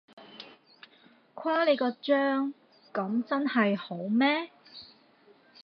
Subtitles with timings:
[1.35, 2.55] 誇你個張，
[2.91, 4.49] 噉真係好咩？